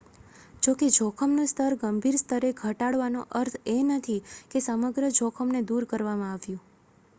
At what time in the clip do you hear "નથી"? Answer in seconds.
3.89-4.19